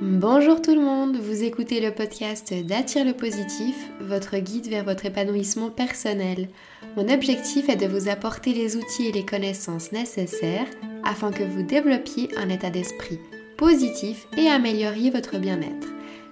Bonjour 0.00 0.62
tout 0.62 0.76
le 0.76 0.80
monde, 0.80 1.16
vous 1.16 1.42
écoutez 1.42 1.80
le 1.80 1.92
podcast 1.92 2.54
d'Attire 2.54 3.04
le 3.04 3.14
positif, 3.14 3.74
votre 4.00 4.38
guide 4.38 4.68
vers 4.68 4.84
votre 4.84 5.06
épanouissement 5.06 5.70
personnel. 5.70 6.48
Mon 6.96 7.12
objectif 7.12 7.68
est 7.68 7.74
de 7.74 7.88
vous 7.88 8.08
apporter 8.08 8.52
les 8.52 8.76
outils 8.76 9.08
et 9.08 9.12
les 9.12 9.26
connaissances 9.26 9.90
nécessaires 9.90 10.68
afin 11.02 11.32
que 11.32 11.42
vous 11.42 11.64
développiez 11.64 12.28
un 12.36 12.48
état 12.48 12.70
d'esprit 12.70 13.18
positif 13.56 14.28
et 14.36 14.46
amélioriez 14.46 15.10
votre 15.10 15.36
bien-être. 15.36 15.88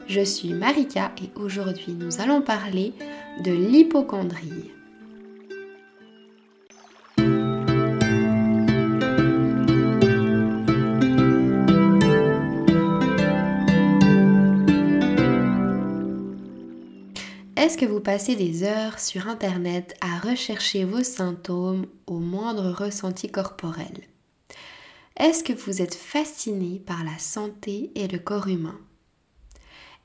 Je 0.07 0.21
suis 0.21 0.55
Marika 0.55 1.11
et 1.21 1.37
aujourd'hui 1.37 1.93
nous 1.99 2.21
allons 2.21 2.43
parler 2.43 2.93
de 3.43 3.51
l'hypochondrie. 3.51 4.76
Est-ce 17.67 17.79
que 17.79 17.85
vous 17.85 17.99
passez 17.99 18.37
des 18.37 18.63
heures 18.63 19.01
sur 19.01 19.27
Internet 19.27 19.97
à 20.01 20.21
rechercher 20.21 20.85
vos 20.85 21.03
symptômes 21.03 21.87
au 22.07 22.21
moindre 22.21 22.71
ressenti 22.71 23.29
corporel? 23.29 24.05
Est-ce 25.17 25.43
que 25.43 25.53
vous 25.53 25.83
êtes 25.83 25.97
fasciné 25.97 26.79
par 26.79 27.03
la 27.03 27.19
santé 27.19 27.91
et 27.97 28.07
le 28.07 28.21
corps 28.21 28.47
humain? 28.47 28.79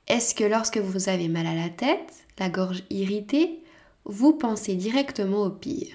Est-ce 0.08 0.34
que 0.34 0.42
lorsque 0.42 0.78
vous 0.78 1.08
avez 1.08 1.28
mal 1.28 1.46
à 1.46 1.54
la 1.54 1.68
tête, 1.68 2.26
la 2.40 2.48
gorge 2.48 2.82
irritée, 2.90 3.62
vous 4.06 4.32
pensez 4.32 4.74
directement 4.74 5.44
au 5.44 5.50
pire? 5.50 5.94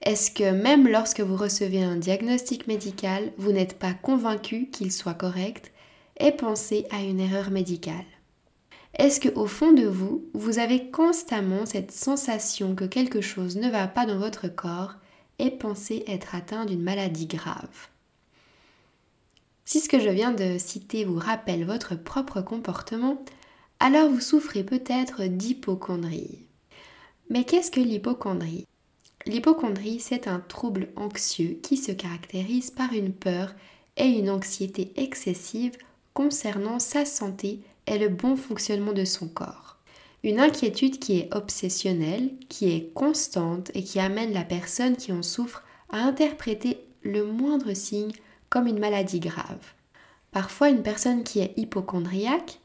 Est-ce 0.00 0.30
que 0.30 0.50
même 0.50 0.88
lorsque 0.88 1.20
vous 1.20 1.36
recevez 1.36 1.82
un 1.82 1.96
diagnostic 1.96 2.66
médical, 2.68 3.34
vous 3.36 3.52
n'êtes 3.52 3.78
pas 3.78 3.92
convaincu 3.92 4.70
qu'il 4.70 4.92
soit 4.92 5.12
correct 5.12 5.72
et 6.18 6.32
pensez 6.32 6.86
à 6.90 7.02
une 7.02 7.20
erreur 7.20 7.50
médicale? 7.50 8.06
Est-ce 8.94 9.20
que 9.20 9.28
au 9.34 9.46
fond 9.46 9.72
de 9.72 9.86
vous, 9.86 10.24
vous 10.34 10.58
avez 10.58 10.90
constamment 10.90 11.66
cette 11.66 11.92
sensation 11.92 12.74
que 12.74 12.84
quelque 12.84 13.20
chose 13.20 13.56
ne 13.56 13.70
va 13.70 13.86
pas 13.86 14.06
dans 14.06 14.18
votre 14.18 14.48
corps 14.48 14.94
et 15.38 15.50
pensez 15.50 16.04
être 16.06 16.34
atteint 16.34 16.64
d'une 16.64 16.82
maladie 16.82 17.26
grave? 17.26 17.88
Si 19.64 19.80
ce 19.80 19.88
que 19.88 20.00
je 20.00 20.08
viens 20.08 20.32
de 20.32 20.56
citer 20.58 21.04
vous 21.04 21.18
rappelle 21.18 21.64
votre 21.64 21.94
propre 21.94 22.40
comportement, 22.40 23.22
alors 23.80 24.08
vous 24.08 24.20
souffrez 24.20 24.64
peut-être 24.64 25.24
d'hypochondrie. 25.24 26.46
Mais 27.28 27.44
qu'est-ce 27.44 27.70
que 27.70 27.80
l'hypochondrie 27.80 28.66
L'hypochondrie, 29.26 30.00
c'est 30.00 30.26
un 30.26 30.40
trouble 30.40 30.88
anxieux 30.96 31.58
qui 31.62 31.76
se 31.76 31.92
caractérise 31.92 32.70
par 32.70 32.94
une 32.94 33.12
peur 33.12 33.54
et 33.98 34.06
une 34.06 34.30
anxiété 34.30 34.92
excessive 34.96 35.76
concernant 36.14 36.78
sa 36.78 37.04
santé 37.04 37.60
est 37.88 37.98
le 37.98 38.08
bon 38.08 38.36
fonctionnement 38.36 38.92
de 38.92 39.04
son 39.04 39.28
corps. 39.28 39.76
Une 40.24 40.40
inquiétude 40.40 40.98
qui 40.98 41.18
est 41.18 41.34
obsessionnelle, 41.34 42.30
qui 42.48 42.70
est 42.70 42.92
constante 42.92 43.70
et 43.74 43.84
qui 43.84 44.00
amène 44.00 44.32
la 44.32 44.44
personne 44.44 44.96
qui 44.96 45.12
en 45.12 45.22
souffre 45.22 45.62
à 45.90 45.98
interpréter 45.98 46.86
le 47.02 47.24
moindre 47.24 47.74
signe 47.74 48.12
comme 48.48 48.66
une 48.66 48.78
maladie 48.78 49.20
grave. 49.20 49.74
Parfois, 50.32 50.68
une 50.68 50.82
personne 50.82 51.22
qui 51.22 51.40
est 51.40 51.54
hypochondriaque 51.56 52.60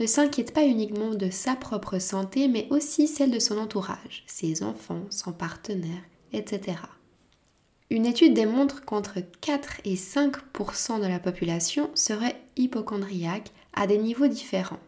ne 0.00 0.06
s'inquiète 0.06 0.52
pas 0.52 0.64
uniquement 0.64 1.14
de 1.14 1.30
sa 1.30 1.56
propre 1.56 1.98
santé, 1.98 2.48
mais 2.48 2.66
aussi 2.70 3.08
celle 3.08 3.30
de 3.30 3.38
son 3.38 3.58
entourage, 3.58 4.24
ses 4.26 4.62
enfants, 4.62 5.04
son 5.10 5.32
partenaire, 5.32 6.02
etc. 6.32 6.76
Une 7.90 8.06
étude 8.06 8.34
démontre 8.34 8.84
qu'entre 8.84 9.20
4 9.40 9.80
et 9.84 9.94
5% 9.94 11.00
de 11.00 11.06
la 11.06 11.18
population 11.18 11.90
serait 11.94 12.36
hypochondriaque 12.56 13.50
des 13.86 13.98
niveaux 13.98 14.28
différents. 14.28 14.80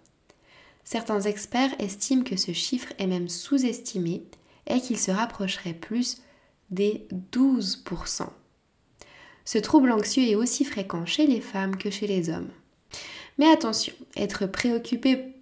Certains 0.84 1.20
experts 1.20 1.74
estiment 1.78 2.24
que 2.24 2.36
ce 2.36 2.52
chiffre 2.52 2.92
est 2.98 3.06
même 3.06 3.28
sous-estimé 3.28 4.24
et 4.66 4.80
qu'il 4.80 4.98
se 4.98 5.11
rapprocherait 5.11 5.74
plus 5.74 6.23
des 6.70 7.06
12%. 7.33 8.27
Ce 9.45 9.58
trouble 9.58 9.92
anxieux 9.92 10.24
est 10.24 10.34
aussi 10.34 10.64
fréquent 10.64 11.06
chez 11.06 11.27
les 11.27 11.40
femmes 11.40 11.77
que 11.77 11.90
chez 11.90 12.06
les 12.06 12.30
hommes. 12.30 12.51
Mais 13.39 13.51
attention, 13.51 13.92
être 14.17 14.46
préoccupé 14.46 15.34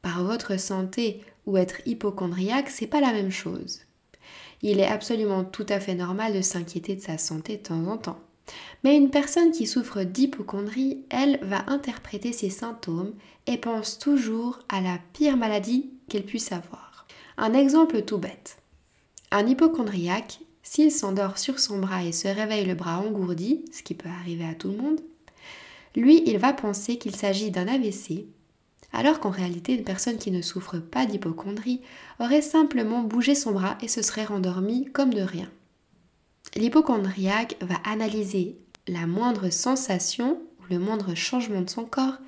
par 0.00 0.24
votre 0.24 0.58
santé 0.58 1.22
ou 1.46 1.56
être 1.56 1.86
hypochondriaque, 1.86 2.70
c'est 2.70 2.86
pas 2.86 3.00
la 3.00 3.12
même 3.12 3.30
chose. 3.30 3.80
Il 4.62 4.78
est 4.80 4.86
absolument 4.86 5.44
tout 5.44 5.66
à 5.68 5.80
fait 5.80 5.94
normal 5.94 6.32
de 6.34 6.40
s'inquiéter 6.40 6.94
de 6.96 7.00
sa 7.00 7.18
santé 7.18 7.56
de 7.56 7.62
temps 7.62 7.86
en 7.86 7.98
temps. 7.98 8.20
Mais 8.84 8.96
une 8.96 9.10
personne 9.10 9.52
qui 9.52 9.66
souffre 9.66 10.02
d'hypochondrie, 10.02 11.04
elle 11.10 11.38
va 11.42 11.64
interpréter 11.68 12.32
ses 12.32 12.50
symptômes 12.50 13.12
et 13.46 13.56
pense 13.56 13.98
toujours 13.98 14.58
à 14.68 14.80
la 14.80 14.98
pire 15.12 15.36
maladie 15.36 15.90
qu'elle 16.08 16.24
puisse 16.24 16.52
avoir. 16.52 17.06
Un 17.36 17.54
exemple 17.54 18.02
tout 18.02 18.18
bête. 18.18 18.58
Un 19.30 19.46
hypochondriaque, 19.46 20.40
s'il 20.62 20.90
s'endort 20.90 21.38
sur 21.38 21.58
son 21.58 21.78
bras 21.78 22.04
et 22.04 22.12
se 22.12 22.28
réveille 22.28 22.66
le 22.66 22.74
bras 22.74 22.98
engourdi, 22.98 23.64
ce 23.72 23.82
qui 23.82 23.94
peut 23.94 24.08
arriver 24.08 24.44
à 24.44 24.54
tout 24.54 24.68
le 24.68 24.76
monde, 24.76 25.00
lui, 25.96 26.22
il 26.26 26.38
va 26.38 26.52
penser 26.52 26.98
qu'il 26.98 27.14
s'agit 27.14 27.50
d'un 27.50 27.68
AVC, 27.68 28.26
alors 28.92 29.20
qu'en 29.20 29.30
réalité, 29.30 29.74
une 29.74 29.84
personne 29.84 30.18
qui 30.18 30.30
ne 30.30 30.42
souffre 30.42 30.78
pas 30.78 31.06
d'hypochondrie 31.06 31.80
aurait 32.20 32.42
simplement 32.42 33.02
bougé 33.02 33.34
son 33.34 33.52
bras 33.52 33.78
et 33.80 33.88
se 33.88 34.02
serait 34.02 34.24
rendormi 34.24 34.86
comme 34.92 35.14
de 35.14 35.22
rien. 35.22 35.50
L'hypochondriaque 36.54 37.56
va 37.62 37.76
analyser 37.84 38.58
la 38.86 39.06
moindre 39.06 39.48
sensation 39.48 40.38
ou 40.60 40.64
le 40.70 40.78
moindre 40.78 41.14
changement 41.14 41.62
de 41.62 41.70
son 41.70 41.86
corps 41.86 42.18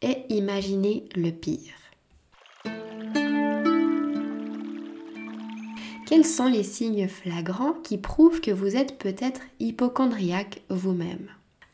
et 0.00 0.24
imaginer 0.30 1.04
le 1.14 1.30
pire. 1.30 1.74
Quels 6.06 6.24
sont 6.24 6.46
les 6.46 6.62
signes 6.62 7.08
flagrants 7.08 7.74
qui 7.84 7.98
prouvent 7.98 8.40
que 8.40 8.50
vous 8.50 8.74
êtes 8.74 8.98
peut-être 8.98 9.42
hypochondriaque 9.60 10.62
vous-même? 10.70 11.28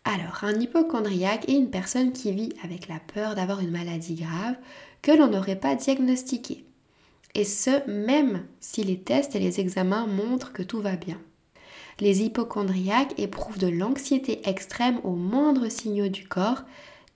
Alors, 0.04 0.42
un 0.42 0.58
hypochondriaque 0.58 1.48
est 1.48 1.56
une 1.56 1.70
personne 1.70 2.12
qui 2.12 2.32
vit 2.32 2.54
avec 2.64 2.88
la 2.88 2.98
peur 2.98 3.36
d'avoir 3.36 3.60
une 3.60 3.70
maladie 3.70 4.14
grave 4.16 4.56
que 5.00 5.12
l'on 5.12 5.28
n'aurait 5.28 5.60
pas 5.60 5.76
diagnostiquée. 5.76 6.64
Et 7.34 7.44
ce, 7.44 7.88
même 7.88 8.44
si 8.58 8.82
les 8.82 8.98
tests 8.98 9.36
et 9.36 9.40
les 9.40 9.60
examens 9.60 10.06
montrent 10.06 10.52
que 10.52 10.62
tout 10.62 10.80
va 10.80 10.96
bien. 10.96 11.20
Les 12.00 12.22
hypochondriaques 12.22 13.18
éprouvent 13.18 13.58
de 13.58 13.66
l'anxiété 13.66 14.40
extrême 14.48 15.00
aux 15.02 15.16
moindres 15.16 15.70
signaux 15.70 16.08
du 16.08 16.28
corps, 16.28 16.62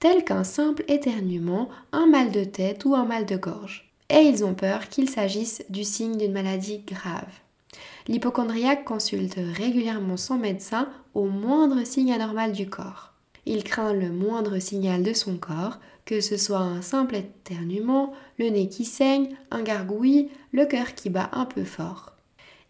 tels 0.00 0.24
qu'un 0.24 0.42
simple 0.42 0.82
éternuement, 0.88 1.68
un 1.92 2.06
mal 2.06 2.32
de 2.32 2.42
tête 2.42 2.84
ou 2.84 2.96
un 2.96 3.04
mal 3.04 3.24
de 3.24 3.36
gorge. 3.36 3.92
Et 4.10 4.22
ils 4.22 4.44
ont 4.44 4.54
peur 4.54 4.88
qu'il 4.88 5.08
s'agisse 5.08 5.62
du 5.70 5.84
signe 5.84 6.18
d'une 6.18 6.32
maladie 6.32 6.80
grave. 6.80 7.30
L'hypochondriaque 8.08 8.84
consulte 8.84 9.36
régulièrement 9.56 10.16
son 10.16 10.36
médecin 10.36 10.88
au 11.14 11.26
moindre 11.26 11.84
signe 11.84 12.12
anormal 12.12 12.50
du 12.50 12.68
corps. 12.68 13.12
Il 13.46 13.62
craint 13.62 13.92
le 13.92 14.10
moindre 14.10 14.58
signal 14.58 15.04
de 15.04 15.12
son 15.12 15.36
corps, 15.36 15.78
que 16.04 16.20
ce 16.20 16.36
soit 16.36 16.58
un 16.58 16.82
simple 16.82 17.14
éternuement, 17.14 18.12
le 18.38 18.48
nez 18.48 18.68
qui 18.68 18.84
saigne, 18.84 19.28
un 19.52 19.62
gargouillis, 19.62 20.30
le 20.50 20.66
cœur 20.66 20.96
qui 20.96 21.08
bat 21.08 21.30
un 21.32 21.44
peu 21.44 21.64
fort 21.64 22.11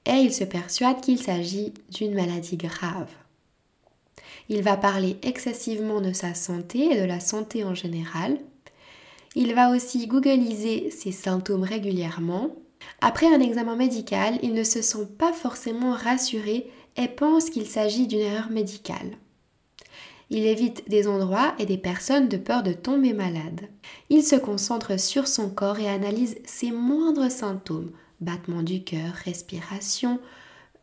et 0.06 0.16
il 0.16 0.32
se 0.32 0.44
persuade 0.44 1.00
qu'il 1.00 1.18
s'agit 1.18 1.72
d'une 1.90 2.14
maladie 2.14 2.56
grave. 2.56 3.10
Il 4.48 4.62
va 4.62 4.76
parler 4.76 5.16
excessivement 5.22 6.00
de 6.00 6.12
sa 6.12 6.34
santé 6.34 6.92
et 6.92 7.00
de 7.00 7.06
la 7.06 7.20
santé 7.20 7.64
en 7.64 7.74
général. 7.74 8.38
Il 9.34 9.54
va 9.54 9.70
aussi 9.70 10.06
googliser 10.06 10.90
ses 10.90 11.12
symptômes 11.12 11.62
régulièrement. 11.62 12.50
Après 13.00 13.32
un 13.32 13.40
examen 13.40 13.76
médical, 13.76 14.38
il 14.42 14.52
ne 14.52 14.64
se 14.64 14.82
sent 14.82 15.06
pas 15.18 15.32
forcément 15.32 15.92
rassuré 15.92 16.68
et 16.96 17.08
pense 17.08 17.48
qu'il 17.48 17.66
s'agit 17.66 18.06
d'une 18.06 18.20
erreur 18.20 18.50
médicale. 18.50 19.16
Il 20.30 20.46
évite 20.46 20.88
des 20.88 21.08
endroits 21.08 21.54
et 21.58 21.66
des 21.66 21.78
personnes 21.78 22.28
de 22.28 22.38
peur 22.38 22.62
de 22.62 22.72
tomber 22.72 23.12
malade. 23.12 23.68
Il 24.08 24.22
se 24.22 24.36
concentre 24.36 24.98
sur 24.98 25.28
son 25.28 25.50
corps 25.50 25.78
et 25.78 25.88
analyse 25.88 26.36
ses 26.44 26.72
moindres 26.72 27.30
symptômes, 27.30 27.90
battement 28.22 28.62
du 28.62 28.82
cœur, 28.82 29.12
respiration, 29.24 30.20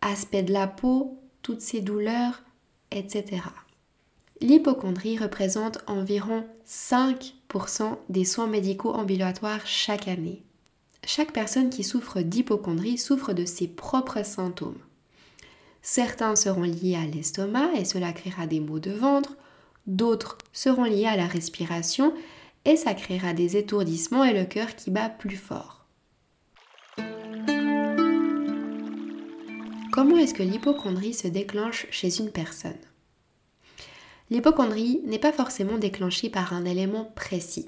aspect 0.01 0.43
de 0.43 0.53
la 0.53 0.67
peau, 0.67 1.19
toutes 1.41 1.61
ces 1.61 1.81
douleurs, 1.81 2.43
etc. 2.91 3.41
L'hypochondrie 4.41 5.17
représente 5.17 5.79
environ 5.87 6.45
5% 6.67 7.97
des 8.09 8.25
soins 8.25 8.47
médicaux 8.47 8.93
ambulatoires 8.93 9.65
chaque 9.65 10.07
année. 10.07 10.43
Chaque 11.05 11.33
personne 11.33 11.69
qui 11.69 11.83
souffre 11.83 12.21
d'hypochondrie 12.21 12.97
souffre 12.97 13.33
de 13.33 13.45
ses 13.45 13.67
propres 13.67 14.23
symptômes. 14.25 14.77
Certains 15.81 16.35
seront 16.35 16.63
liés 16.63 16.95
à 16.95 17.05
l'estomac 17.05 17.71
et 17.75 17.85
cela 17.85 18.11
créera 18.13 18.47
des 18.47 18.59
maux 18.59 18.79
de 18.79 18.91
ventre, 18.91 19.35
d'autres 19.87 20.37
seront 20.53 20.83
liés 20.83 21.07
à 21.07 21.15
la 21.17 21.25
respiration 21.25 22.13
et 22.65 22.75
ça 22.75 22.93
créera 22.93 23.33
des 23.33 23.57
étourdissements 23.57 24.25
et 24.25 24.33
le 24.33 24.45
cœur 24.45 24.75
qui 24.75 24.91
bat 24.91 25.09
plus 25.09 25.37
fort. 25.37 25.78
Comment 29.99 30.15
est-ce 30.15 30.33
que 30.33 30.43
l'hypochondrie 30.43 31.13
se 31.13 31.27
déclenche 31.27 31.85
chez 31.91 32.19
une 32.19 32.31
personne? 32.31 32.79
L'hypochondrie 34.29 35.01
n'est 35.03 35.19
pas 35.19 35.33
forcément 35.33 35.77
déclenchée 35.77 36.29
par 36.29 36.53
un 36.53 36.63
élément 36.63 37.11
précis. 37.17 37.67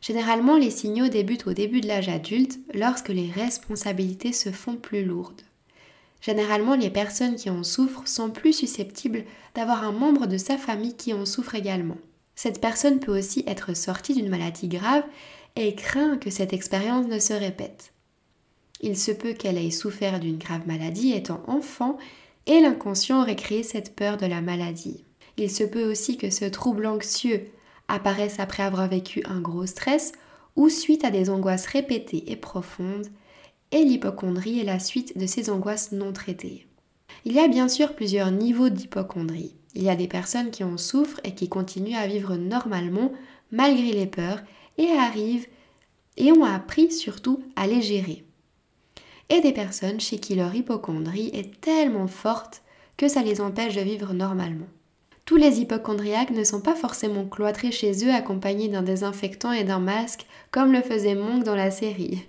Généralement, 0.00 0.56
les 0.56 0.70
signaux 0.70 1.08
débutent 1.08 1.48
au 1.48 1.52
début 1.52 1.80
de 1.80 1.88
l'âge 1.88 2.08
adulte 2.08 2.60
lorsque 2.74 3.08
les 3.08 3.28
responsabilités 3.28 4.32
se 4.32 4.52
font 4.52 4.76
plus 4.76 5.04
lourdes. 5.04 5.42
Généralement, 6.20 6.76
les 6.76 6.90
personnes 6.90 7.34
qui 7.34 7.50
en 7.50 7.64
souffrent 7.64 8.06
sont 8.06 8.30
plus 8.30 8.52
susceptibles 8.52 9.24
d'avoir 9.56 9.82
un 9.82 9.90
membre 9.90 10.28
de 10.28 10.38
sa 10.38 10.56
famille 10.56 10.94
qui 10.94 11.12
en 11.12 11.26
souffre 11.26 11.56
également. 11.56 11.98
Cette 12.36 12.60
personne 12.60 13.00
peut 13.00 13.18
aussi 13.18 13.42
être 13.48 13.76
sortie 13.76 14.14
d'une 14.14 14.30
maladie 14.30 14.68
grave 14.68 15.02
et 15.56 15.74
craint 15.74 16.18
que 16.18 16.30
cette 16.30 16.52
expérience 16.52 17.08
ne 17.08 17.18
se 17.18 17.32
répète. 17.32 17.93
Il 18.80 18.96
se 18.96 19.12
peut 19.12 19.32
qu'elle 19.32 19.58
ait 19.58 19.70
souffert 19.70 20.20
d'une 20.20 20.38
grave 20.38 20.66
maladie 20.66 21.12
étant 21.12 21.42
enfant 21.46 21.96
et 22.46 22.60
l'inconscient 22.60 23.22
aurait 23.22 23.36
créé 23.36 23.62
cette 23.62 23.94
peur 23.94 24.16
de 24.16 24.26
la 24.26 24.40
maladie. 24.40 25.04
Il 25.36 25.50
se 25.50 25.64
peut 25.64 25.90
aussi 25.90 26.16
que 26.16 26.30
ce 26.30 26.44
trouble 26.44 26.86
anxieux 26.86 27.48
apparaisse 27.88 28.38
après 28.38 28.62
avoir 28.62 28.88
vécu 28.88 29.22
un 29.24 29.40
gros 29.40 29.66
stress 29.66 30.12
ou 30.56 30.68
suite 30.68 31.04
à 31.04 31.10
des 31.10 31.30
angoisses 31.30 31.66
répétées 31.66 32.30
et 32.30 32.36
profondes 32.36 33.08
et 33.72 33.84
l'hypochondrie 33.84 34.60
est 34.60 34.64
la 34.64 34.78
suite 34.78 35.18
de 35.18 35.26
ces 35.26 35.50
angoisses 35.50 35.92
non 35.92 36.12
traitées. 36.12 36.66
Il 37.24 37.32
y 37.32 37.40
a 37.40 37.48
bien 37.48 37.68
sûr 37.68 37.94
plusieurs 37.94 38.30
niveaux 38.30 38.68
d'hypochondrie. 38.68 39.54
Il 39.74 39.82
y 39.82 39.88
a 39.88 39.96
des 39.96 40.06
personnes 40.06 40.50
qui 40.50 40.62
en 40.62 40.76
souffrent 40.76 41.20
et 41.24 41.34
qui 41.34 41.48
continuent 41.48 41.96
à 41.96 42.06
vivre 42.06 42.36
normalement 42.36 43.12
malgré 43.50 43.92
les 43.92 44.06
peurs 44.06 44.40
et 44.78 44.88
arrivent 44.92 45.48
et 46.16 46.30
ont 46.30 46.44
appris 46.44 46.92
surtout 46.92 47.42
à 47.56 47.66
les 47.66 47.82
gérer. 47.82 48.24
Et 49.30 49.40
des 49.40 49.52
personnes 49.52 50.00
chez 50.00 50.18
qui 50.18 50.34
leur 50.34 50.54
hypochondrie 50.54 51.30
est 51.32 51.60
tellement 51.60 52.06
forte 52.06 52.62
que 52.96 53.08
ça 53.08 53.22
les 53.22 53.40
empêche 53.40 53.74
de 53.74 53.80
vivre 53.80 54.12
normalement. 54.12 54.66
Tous 55.24 55.36
les 55.36 55.60
hypochondriaques 55.60 56.30
ne 56.30 56.44
sont 56.44 56.60
pas 56.60 56.74
forcément 56.74 57.24
cloîtrés 57.24 57.72
chez 57.72 58.04
eux 58.04 58.12
accompagnés 58.12 58.68
d'un 58.68 58.82
désinfectant 58.82 59.52
et 59.52 59.64
d'un 59.64 59.78
masque 59.78 60.26
comme 60.50 60.72
le 60.72 60.82
faisait 60.82 61.14
Monk 61.14 61.44
dans 61.44 61.54
la 61.54 61.70
série. 61.70 62.26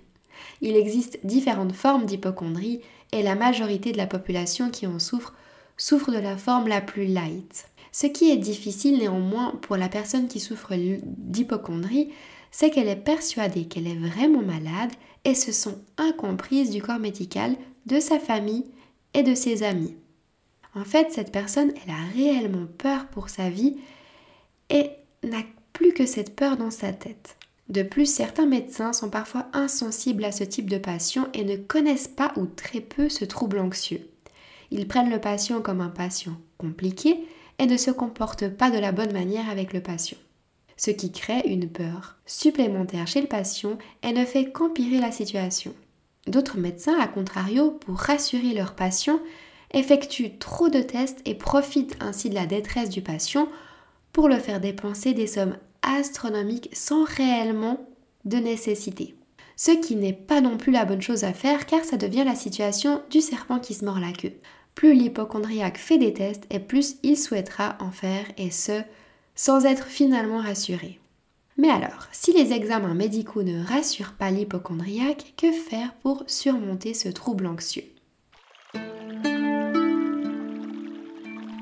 Il 0.62 0.76
existe 0.76 1.18
différentes 1.24 1.74
formes 1.74 2.06
d'hypochondrie 2.06 2.80
et 3.12 3.22
la 3.22 3.34
majorité 3.34 3.92
de 3.92 3.98
la 3.98 4.06
population 4.06 4.70
qui 4.70 4.86
en 4.86 4.98
souffre 4.98 5.34
souffre 5.76 6.10
de 6.10 6.18
la 6.18 6.38
forme 6.38 6.68
la 6.68 6.80
plus 6.80 7.06
light. 7.06 7.68
Ce 7.98 8.06
qui 8.06 8.30
est 8.30 8.36
difficile 8.36 8.98
néanmoins 8.98 9.58
pour 9.62 9.78
la 9.78 9.88
personne 9.88 10.28
qui 10.28 10.38
souffre 10.38 10.74
d'hypochondrie, 10.76 12.10
c'est 12.50 12.68
qu'elle 12.68 12.88
est 12.88 12.94
persuadée 12.94 13.64
qu'elle 13.64 13.86
est 13.86 13.96
vraiment 13.96 14.42
malade 14.42 14.92
et 15.24 15.34
se 15.34 15.50
sent 15.50 15.78
incomprise 15.96 16.68
du 16.68 16.82
corps 16.82 16.98
médical, 16.98 17.56
de 17.86 17.98
sa 17.98 18.20
famille 18.20 18.66
et 19.14 19.22
de 19.22 19.34
ses 19.34 19.62
amis. 19.62 19.96
En 20.74 20.84
fait, 20.84 21.10
cette 21.10 21.32
personne, 21.32 21.72
elle 21.82 21.90
a 21.90 22.12
réellement 22.14 22.66
peur 22.76 23.06
pour 23.06 23.30
sa 23.30 23.48
vie 23.48 23.78
et 24.68 24.90
n'a 25.24 25.42
plus 25.72 25.94
que 25.94 26.04
cette 26.04 26.36
peur 26.36 26.58
dans 26.58 26.70
sa 26.70 26.92
tête. 26.92 27.38
De 27.70 27.82
plus, 27.82 28.04
certains 28.04 28.44
médecins 28.44 28.92
sont 28.92 29.08
parfois 29.08 29.46
insensibles 29.54 30.26
à 30.26 30.32
ce 30.32 30.44
type 30.44 30.68
de 30.68 30.76
patient 30.76 31.28
et 31.32 31.44
ne 31.44 31.56
connaissent 31.56 32.08
pas 32.08 32.34
ou 32.36 32.44
très 32.44 32.80
peu 32.80 33.08
ce 33.08 33.24
trouble 33.24 33.58
anxieux. 33.58 34.06
Ils 34.70 34.86
prennent 34.86 35.08
le 35.08 35.18
patient 35.18 35.62
comme 35.62 35.80
un 35.80 35.88
patient 35.88 36.36
compliqué 36.58 37.24
et 37.58 37.66
ne 37.66 37.76
se 37.76 37.90
comportent 37.90 38.48
pas 38.48 38.70
de 38.70 38.78
la 38.78 38.92
bonne 38.92 39.12
manière 39.12 39.48
avec 39.50 39.72
le 39.72 39.80
patient. 39.80 40.18
Ce 40.76 40.90
qui 40.90 41.10
crée 41.10 41.42
une 41.46 41.68
peur 41.68 42.16
supplémentaire 42.26 43.06
chez 43.06 43.22
le 43.22 43.26
patient 43.28 43.78
et 44.02 44.12
ne 44.12 44.24
fait 44.24 44.50
qu'empirer 44.50 44.98
la 44.98 45.10
situation. 45.10 45.74
D'autres 46.26 46.58
médecins, 46.58 46.98
à 47.00 47.06
contrario, 47.06 47.70
pour 47.70 47.96
rassurer 47.96 48.52
leurs 48.52 48.74
patients, 48.74 49.20
effectuent 49.72 50.38
trop 50.38 50.68
de 50.68 50.80
tests 50.80 51.20
et 51.24 51.34
profitent 51.34 51.96
ainsi 52.00 52.28
de 52.30 52.34
la 52.34 52.46
détresse 52.46 52.90
du 52.90 53.00
patient 53.00 53.48
pour 54.12 54.28
le 54.28 54.38
faire 54.38 54.60
dépenser 54.60 55.14
des 55.14 55.26
sommes 55.26 55.56
astronomiques 55.82 56.70
sans 56.72 57.04
réellement 57.04 57.86
de 58.24 58.38
nécessité. 58.38 59.14
Ce 59.56 59.70
qui 59.70 59.96
n'est 59.96 60.12
pas 60.12 60.40
non 60.40 60.58
plus 60.58 60.72
la 60.72 60.84
bonne 60.84 61.00
chose 61.00 61.24
à 61.24 61.32
faire 61.32 61.64
car 61.64 61.84
ça 61.84 61.96
devient 61.96 62.24
la 62.24 62.34
situation 62.34 63.02
du 63.10 63.20
serpent 63.20 63.58
qui 63.58 63.74
se 63.74 63.84
mord 63.84 63.98
la 63.98 64.12
queue. 64.12 64.34
Plus 64.76 64.92
l'hypochondriaque 64.92 65.78
fait 65.78 65.96
des 65.96 66.12
tests 66.12 66.44
et 66.50 66.60
plus 66.60 66.96
il 67.02 67.16
souhaitera 67.16 67.76
en 67.80 67.90
faire 67.90 68.26
et 68.36 68.50
ce, 68.50 68.82
sans 69.34 69.64
être 69.64 69.86
finalement 69.86 70.38
rassuré. 70.38 71.00
Mais 71.56 71.70
alors, 71.70 72.06
si 72.12 72.34
les 72.34 72.52
examens 72.52 72.92
médicaux 72.92 73.42
ne 73.42 73.64
rassurent 73.64 74.12
pas 74.12 74.30
l'hypochondriaque, 74.30 75.32
que 75.38 75.50
faire 75.50 75.94
pour 76.02 76.24
surmonter 76.26 76.92
ce 76.92 77.08
trouble 77.08 77.46
anxieux? 77.46 77.84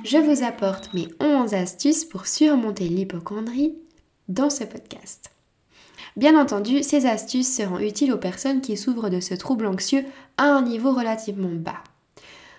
Je 0.05 0.19
vous 0.19 0.43
apporte 0.43 0.93
mes 0.93 1.07
11 1.21 1.55
astuces 1.55 2.05
pour 2.05 2.27
surmonter 2.27 2.89
l'hypochondrie 2.89 3.77
dans 4.29 4.51
ce 4.51 4.65
podcast. 4.65 5.31
Bien 6.17 6.37
entendu, 6.37 6.83
ces 6.83 7.07
astuces 7.07 7.57
seront 7.57 7.79
utiles 7.79 8.13
aux 8.13 8.19
personnes 8.19 8.61
qui 8.61 8.77
souffrent 8.77 9.09
de 9.09 9.21
ce 9.21 9.35
trouble 9.35 9.67
anxieux 9.67 10.05
à 10.37 10.47
un 10.47 10.63
niveau 10.63 10.91
relativement 10.93 11.55
bas. 11.55 11.85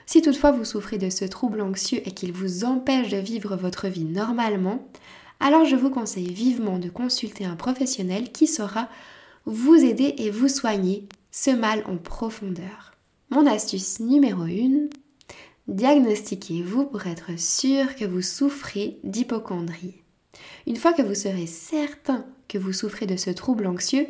Si 0.06 0.22
toutefois 0.22 0.52
vous 0.52 0.66
souffrez 0.66 0.98
de 0.98 1.10
ce 1.10 1.26
trouble 1.26 1.62
anxieux 1.62 2.02
et 2.06 2.12
qu'il 2.12 2.32
vous 2.32 2.64
empêche 2.64 3.10
de 3.10 3.18
vivre 3.18 3.56
votre 3.56 3.88
vie 3.88 4.06
normalement, 4.06 4.88
alors 5.40 5.66
je 5.66 5.76
vous 5.76 5.90
conseille 5.90 6.32
vivement 6.32 6.80
de 6.80 6.90
consulter 6.90 7.46
un 7.46 7.56
professionnel 7.56 8.32
qui 8.32 8.48
saura 8.48 8.88
vous 9.46 9.76
aider 9.76 10.16
et 10.18 10.30
vous 10.30 10.48
soigner 10.48 11.08
ce 11.32 11.52
mal 11.52 11.84
en 11.88 11.98
profondeur. 11.98 12.94
Mon 13.30 13.46
astuce 13.46 14.00
numéro 14.00 14.44
1, 14.44 14.88
diagnostiquez-vous 15.68 16.86
pour 16.86 17.08
être 17.08 17.38
sûr 17.38 17.96
que 17.96 18.06
vous 18.06 18.22
souffrez 18.22 19.00
d'hypochondrie. 19.04 20.02
Une 20.68 20.78
fois 20.78 20.94
que 20.94 21.02
vous 21.02 21.16
serez 21.16 21.48
certain 21.48 22.26
que 22.48 22.58
vous 22.58 22.74
souffrez 22.74 23.06
de 23.06 23.18
ce 23.18 23.32
trouble 23.32 23.68
anxieux, 23.68 24.08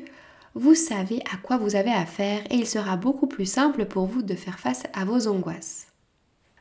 vous 0.55 0.73
savez 0.73 1.21
à 1.31 1.37
quoi 1.37 1.57
vous 1.57 1.75
avez 1.75 1.91
affaire 1.91 2.41
et 2.49 2.55
il 2.55 2.65
sera 2.65 2.95
beaucoup 2.95 3.27
plus 3.27 3.45
simple 3.45 3.85
pour 3.85 4.05
vous 4.05 4.21
de 4.21 4.35
faire 4.35 4.57
face 4.57 4.83
à 4.93 5.03
vos 5.03 5.27
angoisses. 5.27 5.87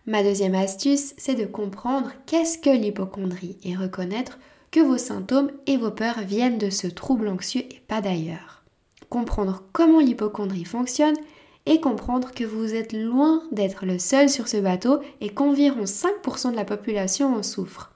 Ma 0.07 0.25
deuxième 0.25 0.57
astuce, 0.57 1.15
c'est 1.17 1.37
de 1.37 1.47
comprendre 1.47 2.11
qu'est-ce 2.27 2.59
que 2.59 2.71
l'hypochondrie 2.71 3.57
et 3.63 3.77
reconnaître 3.77 4.39
que 4.73 4.81
vos 4.81 4.99
symptômes 4.99 5.53
et 5.69 5.77
vos 5.77 5.93
peurs 5.93 6.21
viennent 6.21 6.59
de 6.59 6.71
ce 6.71 6.89
trouble 6.89 7.29
anxieux 7.29 7.63
et 7.63 7.81
pas 7.87 8.01
d'ailleurs. 8.01 8.65
Comprendre 9.09 9.63
comment 9.73 10.01
l'hypochondrie 10.01 10.65
fonctionne 10.65 11.17
et 11.65 11.81
comprendre 11.81 12.33
que 12.33 12.45
vous 12.45 12.75
êtes 12.75 12.93
loin 12.93 13.45
d'être 13.53 13.87
le 13.87 14.01
seul 14.01 14.29
sur 14.29 14.49
ce 14.49 14.57
bateau 14.57 14.99
et 15.21 15.31
qu'environ 15.31 15.85
5% 15.85 16.51
de 16.51 16.57
la 16.57 16.65
population 16.65 17.35
en 17.35 17.45
souffre. 17.45 17.93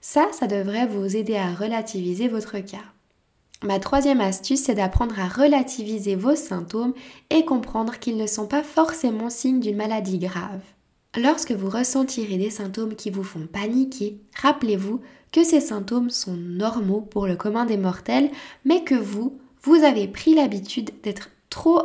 Ça, 0.00 0.26
ça 0.32 0.48
devrait 0.48 0.86
vous 0.86 1.16
aider 1.16 1.36
à 1.36 1.54
relativiser 1.54 2.26
votre 2.26 2.58
cas. 2.58 2.84
Ma 3.64 3.80
troisième 3.80 4.20
astuce, 4.20 4.62
c'est 4.62 4.76
d'apprendre 4.76 5.18
à 5.18 5.26
relativiser 5.26 6.14
vos 6.14 6.36
symptômes 6.36 6.94
et 7.30 7.44
comprendre 7.44 7.98
qu'ils 7.98 8.16
ne 8.16 8.26
sont 8.26 8.46
pas 8.46 8.62
forcément 8.62 9.30
signes 9.30 9.58
d'une 9.58 9.76
maladie 9.76 10.18
grave. 10.18 10.62
Lorsque 11.16 11.52
vous 11.52 11.68
ressentirez 11.68 12.36
des 12.36 12.50
symptômes 12.50 12.94
qui 12.94 13.10
vous 13.10 13.24
font 13.24 13.48
paniquer, 13.52 14.20
rappelez-vous 14.40 15.00
que 15.32 15.42
ces 15.42 15.60
symptômes 15.60 16.10
sont 16.10 16.36
normaux 16.36 17.00
pour 17.00 17.26
le 17.26 17.34
commun 17.34 17.66
des 17.66 17.76
mortels, 17.76 18.30
mais 18.64 18.84
que 18.84 18.94
vous, 18.94 19.38
vous 19.62 19.74
avez 19.74 20.06
pris 20.06 20.34
l'habitude 20.34 20.92
d'être 21.02 21.30
trop 21.50 21.82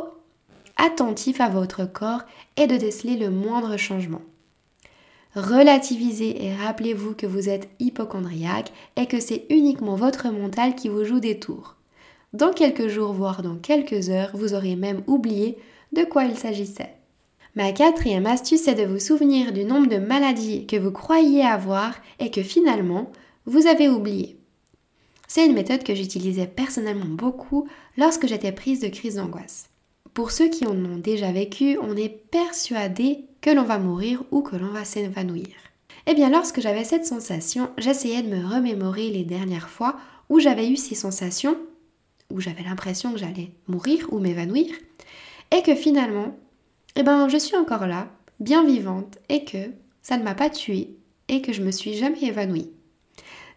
attentif 0.76 1.40
à 1.40 1.48
votre 1.48 1.84
corps 1.84 2.22
et 2.56 2.68
de 2.68 2.76
déceler 2.76 3.16
le 3.16 3.30
moindre 3.30 3.76
changement. 3.76 4.22
Relativisez 5.34 6.44
et 6.44 6.54
rappelez-vous 6.54 7.14
que 7.14 7.26
vous 7.26 7.48
êtes 7.48 7.68
hypochondriaque 7.80 8.72
et 8.96 9.06
que 9.06 9.18
c'est 9.18 9.46
uniquement 9.50 9.96
votre 9.96 10.28
mental 10.28 10.76
qui 10.76 10.88
vous 10.88 11.04
joue 11.04 11.18
des 11.18 11.40
tours. 11.40 11.76
Dans 12.32 12.52
quelques 12.52 12.88
jours, 12.88 13.12
voire 13.12 13.42
dans 13.42 13.56
quelques 13.56 14.10
heures, 14.10 14.30
vous 14.34 14.54
aurez 14.54 14.76
même 14.76 15.02
oublié 15.06 15.58
de 15.92 16.04
quoi 16.04 16.24
il 16.24 16.36
s'agissait. 16.36 16.94
Ma 17.56 17.72
quatrième 17.72 18.26
astuce 18.26 18.66
est 18.68 18.74
de 18.74 18.84
vous 18.84 18.98
souvenir 18.98 19.52
du 19.52 19.64
nombre 19.64 19.88
de 19.88 19.98
maladies 19.98 20.66
que 20.66 20.76
vous 20.76 20.90
croyez 20.90 21.42
avoir 21.42 21.94
et 22.18 22.30
que 22.30 22.42
finalement 22.42 23.10
vous 23.46 23.66
avez 23.66 23.88
oublié. 23.88 24.36
C'est 25.26 25.46
une 25.46 25.54
méthode 25.54 25.82
que 25.82 25.94
j'utilisais 25.94 26.46
personnellement 26.46 27.04
beaucoup 27.06 27.66
lorsque 27.96 28.26
j'étais 28.26 28.52
prise 28.52 28.80
de 28.80 28.88
crise 28.88 29.16
d'angoisse. 29.16 29.68
Pour 30.12 30.30
ceux 30.30 30.48
qui 30.48 30.66
en 30.66 30.76
ont 30.76 30.98
déjà 30.98 31.32
vécu, 31.32 31.78
on 31.82 31.96
est 31.96 32.08
persuadé 32.08 33.24
que 33.44 33.50
l'on 33.50 33.64
va 33.64 33.78
mourir 33.78 34.22
ou 34.30 34.40
que 34.40 34.56
l'on 34.56 34.70
va 34.70 34.86
s'évanouir. 34.86 35.48
Eh 36.06 36.14
bien, 36.14 36.30
lorsque 36.30 36.62
j'avais 36.62 36.82
cette 36.82 37.04
sensation, 37.04 37.68
j'essayais 37.76 38.22
de 38.22 38.34
me 38.34 38.42
remémorer 38.42 39.10
les 39.10 39.22
dernières 39.22 39.68
fois 39.68 39.98
où 40.30 40.40
j'avais 40.40 40.70
eu 40.70 40.76
ces 40.78 40.94
sensations, 40.94 41.58
où 42.30 42.40
j'avais 42.40 42.62
l'impression 42.62 43.12
que 43.12 43.18
j'allais 43.18 43.50
mourir 43.68 44.08
ou 44.10 44.18
m'évanouir, 44.18 44.74
et 45.50 45.60
que 45.60 45.74
finalement, 45.74 46.34
eh 46.96 47.02
ben, 47.02 47.28
je 47.28 47.36
suis 47.36 47.54
encore 47.54 47.86
là, 47.86 48.08
bien 48.40 48.64
vivante, 48.64 49.18
et 49.28 49.44
que 49.44 49.72
ça 50.00 50.16
ne 50.16 50.22
m'a 50.22 50.34
pas 50.34 50.48
tuée, 50.48 50.96
et 51.28 51.42
que 51.42 51.52
je 51.52 51.60
me 51.60 51.70
suis 51.70 51.92
jamais 51.92 52.22
évanouie. 52.22 52.70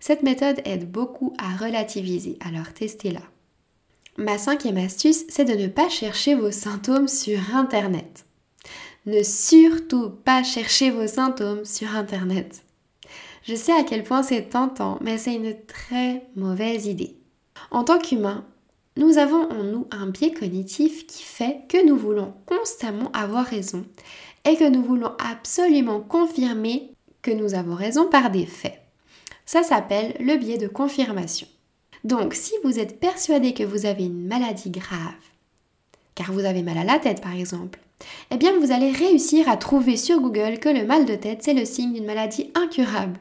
Cette 0.01 0.21
méthode 0.21 0.59
aide 0.65 0.91
beaucoup 0.91 1.33
à 1.37 1.55
relativiser, 1.55 2.37
alors 2.45 2.73
testez-la. 2.73 3.23
Ma 4.17 4.37
cinquième 4.37 4.75
astuce, 4.75 5.23
c'est 5.29 5.45
de 5.45 5.53
ne 5.53 5.67
pas 5.67 5.87
chercher 5.87 6.35
vos 6.35 6.51
symptômes 6.51 7.07
sur 7.07 7.39
Internet. 7.55 8.26
Ne 9.07 9.23
surtout 9.23 10.09
pas 10.09 10.43
chercher 10.43 10.91
vos 10.91 11.07
symptômes 11.07 11.63
sur 11.63 11.95
Internet. 11.95 12.63
Je 13.43 13.55
sais 13.55 13.71
à 13.71 13.83
quel 13.83 14.03
point 14.03 14.21
c'est 14.21 14.49
tentant, 14.49 14.99
mais 14.99 15.17
c'est 15.17 15.35
une 15.35 15.55
très 15.65 16.27
mauvaise 16.35 16.87
idée. 16.87 17.15
En 17.71 17.85
tant 17.85 17.99
qu'humain, 17.99 18.43
nous 18.97 19.17
avons 19.17 19.49
en 19.49 19.63
nous 19.63 19.87
un 19.91 20.07
biais 20.07 20.33
cognitif 20.33 21.07
qui 21.07 21.23
fait 21.23 21.61
que 21.69 21.87
nous 21.87 21.95
voulons 21.95 22.33
constamment 22.45 23.09
avoir 23.13 23.45
raison 23.45 23.85
et 24.43 24.57
que 24.57 24.67
nous 24.67 24.83
voulons 24.83 25.13
absolument 25.19 26.01
confirmer 26.01 26.91
que 27.21 27.31
nous 27.31 27.53
avons 27.53 27.75
raison 27.75 28.09
par 28.09 28.29
des 28.29 28.45
faits. 28.45 28.81
Ça 29.45 29.63
s'appelle 29.63 30.17
le 30.19 30.35
biais 30.35 30.57
de 30.57 30.67
confirmation. 30.67 31.47
Donc 32.03 32.33
si 32.33 32.51
vous 32.65 32.77
êtes 32.77 32.99
persuadé 32.99 33.53
que 33.53 33.63
vous 33.63 33.85
avez 33.85 34.03
une 34.03 34.27
maladie 34.27 34.69
grave, 34.69 34.99
car 36.13 36.33
vous 36.33 36.43
avez 36.43 36.61
mal 36.61 36.77
à 36.77 36.83
la 36.83 36.99
tête 36.99 37.21
par 37.21 37.33
exemple, 37.33 37.79
eh 38.31 38.37
bien 38.37 38.57
vous 38.59 38.71
allez 38.71 38.91
réussir 38.91 39.49
à 39.49 39.57
trouver 39.57 39.97
sur 39.97 40.19
Google 40.19 40.59
que 40.59 40.69
le 40.69 40.85
mal 40.85 41.05
de 41.05 41.15
tête 41.15 41.43
c'est 41.43 41.53
le 41.53 41.65
signe 41.65 41.93
d'une 41.93 42.05
maladie 42.05 42.51
incurable. 42.55 43.19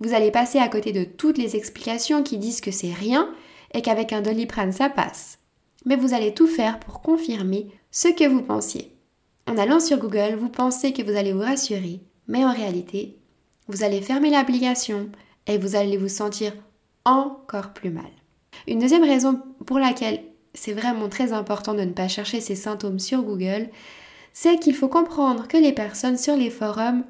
Vous 0.00 0.14
allez 0.14 0.30
passer 0.30 0.58
à 0.58 0.68
côté 0.68 0.92
de 0.92 1.04
toutes 1.04 1.38
les 1.38 1.56
explications 1.56 2.22
qui 2.22 2.38
disent 2.38 2.60
que 2.60 2.70
c'est 2.70 2.92
rien 2.92 3.28
et 3.74 3.82
qu'avec 3.82 4.12
un 4.12 4.22
doliprane 4.22 4.72
ça 4.72 4.88
passe. 4.88 5.38
Mais 5.84 5.96
vous 5.96 6.14
allez 6.14 6.34
tout 6.34 6.46
faire 6.46 6.80
pour 6.80 7.02
confirmer 7.02 7.68
ce 7.90 8.08
que 8.08 8.26
vous 8.26 8.42
pensiez. 8.42 8.94
En 9.46 9.58
allant 9.58 9.80
sur 9.80 9.98
Google, 9.98 10.36
vous 10.38 10.48
pensez 10.48 10.92
que 10.92 11.02
vous 11.02 11.16
allez 11.16 11.32
vous 11.32 11.40
rassurer, 11.40 12.00
mais 12.28 12.44
en 12.44 12.52
réalité, 12.52 13.16
vous 13.68 13.82
allez 13.82 14.00
fermer 14.00 14.30
l'application 14.30 15.08
et 15.46 15.58
vous 15.58 15.76
allez 15.76 15.96
vous 15.96 16.08
sentir 16.08 16.52
encore 17.04 17.72
plus 17.72 17.90
mal. 17.90 18.10
Une 18.68 18.78
deuxième 18.78 19.04
raison 19.04 19.40
pour 19.66 19.78
laquelle 19.78 20.22
c'est 20.54 20.72
vraiment 20.72 21.08
très 21.08 21.32
important 21.32 21.74
de 21.74 21.82
ne 21.82 21.92
pas 21.92 22.08
chercher 22.08 22.40
ces 22.40 22.54
symptômes 22.56 22.98
sur 22.98 23.22
Google, 23.22 23.70
c'est 24.32 24.58
qu'il 24.58 24.74
faut 24.74 24.88
comprendre 24.88 25.48
que 25.48 25.56
les 25.56 25.72
personnes 25.72 26.18
sur 26.18 26.36
les 26.36 26.50
forums 26.50 27.04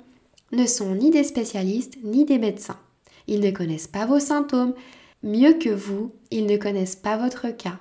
ne 0.52 0.66
sont 0.66 0.94
ni 0.94 1.10
des 1.10 1.24
spécialistes 1.24 1.94
ni 2.02 2.24
des 2.24 2.38
médecins. 2.38 2.78
Ils 3.26 3.40
ne 3.40 3.50
connaissent 3.50 3.86
pas 3.86 4.06
vos 4.06 4.18
symptômes. 4.18 4.74
Mieux 5.22 5.54
que 5.54 5.68
vous, 5.68 6.12
ils 6.30 6.46
ne 6.46 6.56
connaissent 6.56 6.96
pas 6.96 7.16
votre 7.16 7.50
cas. 7.50 7.78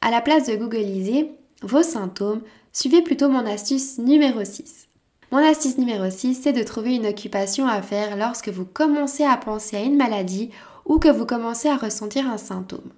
À 0.00 0.10
la 0.10 0.20
place 0.20 0.46
de 0.46 0.56
googliser 0.56 1.30
vos 1.62 1.82
symptômes, 1.82 2.42
suivez 2.72 3.02
plutôt 3.02 3.28
mon 3.28 3.46
astuce 3.46 3.98
numéro 3.98 4.44
6. 4.44 4.88
Mon 5.30 5.38
astuce 5.38 5.78
numéro 5.78 6.10
6, 6.10 6.34
c'est 6.42 6.52
de 6.52 6.62
trouver 6.62 6.96
une 6.96 7.06
occupation 7.06 7.66
à 7.66 7.80
faire 7.80 8.16
lorsque 8.16 8.48
vous 8.48 8.66
commencez 8.66 9.24
à 9.24 9.36
penser 9.36 9.76
à 9.76 9.82
une 9.82 9.96
maladie 9.96 10.50
ou 10.84 10.98
que 10.98 11.08
vous 11.08 11.24
commencez 11.24 11.68
à 11.68 11.76
ressentir 11.76 12.28
un 12.28 12.36
symptôme. 12.36 12.90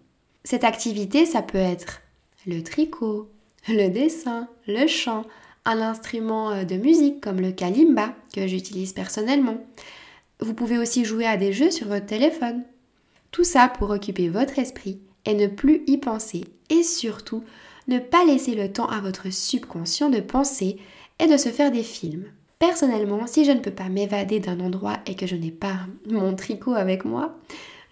Cette 0.42 0.64
activité, 0.64 1.26
ça 1.26 1.42
peut 1.42 1.58
être 1.58 2.00
le 2.46 2.62
tricot, 2.62 3.30
le 3.68 3.88
dessin, 3.88 4.48
le 4.66 4.86
chant, 4.86 5.24
un 5.64 5.80
instrument 5.80 6.50
euh, 6.50 6.64
de 6.64 6.76
musique 6.76 7.20
comme 7.20 7.40
le 7.40 7.52
kalimba 7.52 8.14
que 8.34 8.46
j'utilise 8.46 8.92
personnellement. 8.92 9.58
Vous 10.40 10.54
pouvez 10.54 10.78
aussi 10.78 11.04
jouer 11.04 11.26
à 11.26 11.36
des 11.36 11.52
jeux 11.52 11.70
sur 11.70 11.88
votre 11.88 12.06
téléphone. 12.06 12.64
Tout 13.30 13.44
ça 13.44 13.68
pour 13.68 13.90
occuper 13.90 14.28
votre 14.28 14.58
esprit 14.58 15.00
et 15.24 15.34
ne 15.34 15.46
plus 15.46 15.82
y 15.86 15.96
penser 15.98 16.44
et 16.70 16.82
surtout 16.82 17.42
ne 17.88 17.98
pas 17.98 18.24
laisser 18.24 18.54
le 18.54 18.72
temps 18.72 18.88
à 18.88 19.00
votre 19.00 19.32
subconscient 19.32 20.10
de 20.10 20.20
penser 20.20 20.78
et 21.18 21.26
de 21.26 21.36
se 21.36 21.48
faire 21.48 21.70
des 21.70 21.82
films. 21.82 22.26
Personnellement, 22.58 23.26
si 23.26 23.44
je 23.44 23.52
ne 23.52 23.60
peux 23.60 23.70
pas 23.70 23.88
m'évader 23.88 24.40
d'un 24.40 24.60
endroit 24.60 24.98
et 25.06 25.14
que 25.14 25.26
je 25.26 25.36
n'ai 25.36 25.50
pas 25.50 25.80
mon 26.08 26.34
tricot 26.34 26.74
avec 26.74 27.04
moi, 27.04 27.38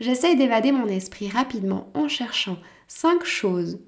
j'essaye 0.00 0.36
d'évader 0.36 0.72
mon 0.72 0.86
esprit 0.86 1.28
rapidement 1.28 1.90
en 1.94 2.08
cherchant 2.08 2.58
5 2.88 3.24
choses 3.24 3.78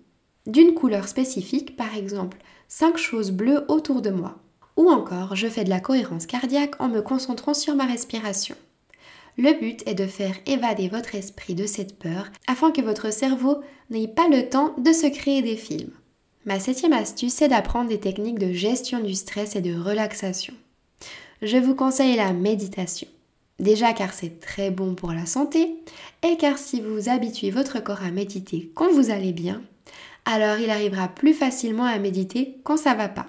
d'une 0.47 0.75
couleur 0.75 1.09
spécifique, 1.09 1.77
par 1.77 1.97
exemple 1.97 2.39
5 2.69 2.97
choses 2.97 3.31
bleues 3.31 3.65
autour 3.69 4.03
de 4.03 4.11
moi. 4.11 4.37
Ou 4.77 4.91
encore, 4.91 5.37
je 5.37 5.47
fais 5.47 5.65
de 5.65 5.71
la 5.71 5.81
cohérence 5.81 6.27
cardiaque 6.27 6.81
en 6.81 6.89
me 6.89 7.01
concentrant 7.01 7.55
sur 7.55 7.77
ma 7.77 7.87
respiration. 7.87 8.57
Le 9.37 9.53
but 9.59 9.83
est 9.87 9.95
de 9.95 10.07
faire 10.07 10.37
évader 10.47 10.89
votre 10.89 11.15
esprit 11.15 11.55
de 11.55 11.67
cette 11.67 11.99
peur 11.99 12.31
afin 12.47 12.71
que 12.71 12.81
votre 12.81 13.13
cerveau 13.13 13.61
n'ait 13.91 14.09
pas 14.09 14.29
le 14.29 14.49
temps 14.49 14.75
de 14.79 14.93
se 14.93 15.07
créer 15.07 15.43
des 15.43 15.57
films. 15.57 15.93
Ma 16.45 16.61
septième 16.61 16.93
astuce, 16.93 17.35
c'est 17.35 17.49
d'apprendre 17.49 17.89
des 17.89 18.01
techniques 18.01 18.39
de 18.39 18.53
gestion 18.53 19.01
du 19.01 19.15
stress 19.15 19.57
et 19.57 19.61
de 19.61 19.79
relaxation. 19.79 20.55
Je 21.43 21.57
vous 21.57 21.75
conseille 21.75 22.17
la 22.17 22.33
méditation. 22.33 23.09
Déjà 23.61 23.93
car 23.93 24.13
c'est 24.13 24.41
très 24.41 24.71
bon 24.71 24.95
pour 24.95 25.13
la 25.13 25.27
santé 25.27 25.77
et 26.23 26.37
car 26.37 26.59
si 26.59 26.81
vous 26.81 27.09
habituez 27.09 27.51
votre 27.51 27.83
corps 27.83 28.03
à 28.03 28.11
méditer 28.11 28.71
quand 28.75 28.93
vous 28.93 29.11
allez 29.11 29.33
bien, 29.33 29.63
alors 30.25 30.59
il 30.59 30.71
arrivera 30.71 31.09
plus 31.09 31.35
facilement 31.35 31.85
à 31.85 31.99
méditer 31.99 32.59
quand 32.65 32.77
ça 32.77 32.95
va 32.95 33.09
pas. 33.09 33.27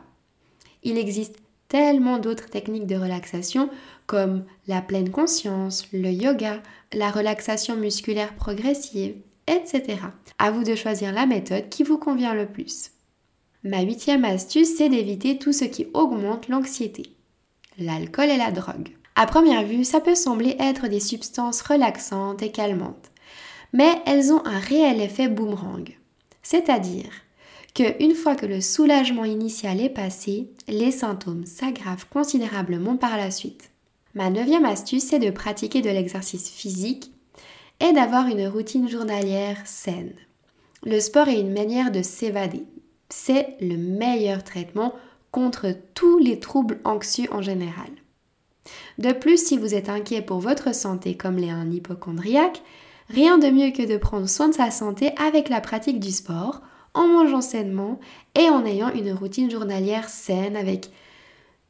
Il 0.84 0.98
existe 0.98 1.38
tellement 1.68 2.20
d'autres 2.20 2.50
techniques 2.50 2.88
de 2.88 2.96
relaxation 2.96 3.70
comme 4.06 4.46
la 4.68 4.82
pleine 4.82 5.10
conscience, 5.10 5.88
le 5.92 6.12
yoga, 6.12 6.62
la 6.94 7.10
relaxation 7.10 7.76
musculaire 7.76 8.36
progressive, 8.36 9.16
etc. 9.48 10.00
À 10.38 10.52
vous 10.52 10.64
de 10.64 10.76
choisir 10.76 11.12
la 11.12 11.26
méthode 11.26 11.70
qui 11.70 11.84
vous 11.84 11.98
convient 11.98 12.34
le 12.34 12.46
plus. 12.46 12.92
Ma 13.64 13.82
huitième 13.82 14.26
astuce, 14.26 14.76
c'est 14.78 14.90
d'éviter 14.90 15.40
tout 15.40 15.54
ce 15.54 15.66
qui 15.66 15.88
augmente 15.94 16.50
l'anxiété. 16.50 17.04
L'alcool 17.80 18.30
et 18.30 18.38
la 18.38 18.52
drogue. 18.52 18.90
À 19.16 19.26
première 19.26 19.66
vue, 19.66 19.84
ça 19.84 20.02
peut 20.02 20.14
sembler 20.14 20.56
être 20.60 20.88
des 20.88 21.00
substances 21.00 21.62
relaxantes 21.62 22.44
et 22.44 22.52
calmantes, 22.52 23.12
mais 23.74 24.02
elles 24.06 24.32
ont 24.32 24.46
un 24.46 24.60
réel 24.60 25.02
effet 25.02 25.30
boomerang. 25.30 25.98
C'est-à-dire 26.46 27.10
que 27.74 28.02
une 28.04 28.14
fois 28.14 28.36
que 28.36 28.46
le 28.46 28.62
soulagement 28.62 29.26
initial 29.26 29.82
est 29.82 29.90
passé, 29.90 30.52
les 30.68 30.92
symptômes 30.92 31.48
s'aggravent 31.48 32.08
considérablement 32.08 32.98
par 32.98 33.18
la 33.18 33.32
suite. 33.32 33.72
Ma 34.14 34.30
neuvième 34.30 34.64
astuce, 34.64 35.06
c'est 35.06 35.18
de 35.18 35.32
pratiquer 35.32 35.82
de 35.82 35.90
l'exercice 35.90 36.52
physique 36.52 37.12
et 37.80 37.94
d'avoir 37.94 38.28
une 38.28 38.48
routine 38.48 38.88
journalière 38.88 39.58
saine. 39.66 40.14
Le 40.84 41.00
sport 41.00 41.30
est 41.30 41.42
une 41.42 41.52
manière 41.52 41.92
de 41.92 42.04
s'évader. 42.04 42.64
C'est 43.10 43.58
le 43.60 43.76
meilleur 43.76 44.44
traitement 44.44 44.94
contre 45.32 45.76
tous 45.96 46.20
les 46.20 46.40
troubles 46.40 46.80
anxieux 46.86 47.28
en 47.32 47.42
général. 47.42 47.90
De 49.00 49.14
plus, 49.14 49.44
si 49.44 49.58
vous 49.58 49.74
êtes 49.74 49.90
inquiet 49.90 50.22
pour 50.22 50.40
votre 50.40 50.76
santé 50.76 51.18
comme 51.18 51.38
l'est 51.38 51.50
un 51.50 51.72
hypochondriaque, 51.72 52.62
Rien 53.10 53.38
de 53.38 53.50
mieux 53.50 53.72
que 53.72 53.86
de 53.88 53.98
prendre 53.98 54.28
soin 54.28 54.50
de 54.50 54.54
sa 54.54 54.72
santé 54.72 55.12
avec 55.18 55.50
la 55.50 55.62
pratique 55.62 56.00
du 56.00 56.12
sport, 56.12 56.62
en 56.94 57.08
mangeant 57.08 57.42
sainement 57.42 58.00
et 58.36 58.50
en 58.50 58.66
ayant 58.66 58.92
une 58.92 59.12
routine 59.12 59.52
journalière 59.52 60.10
saine 60.10 60.56
avec 60.56 60.90